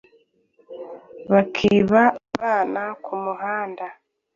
bakiba 1.31 2.01
abana 2.33 2.81
ku 3.03 3.13
muhanda 3.23 3.85